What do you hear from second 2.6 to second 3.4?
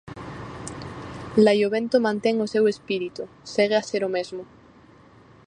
espírito,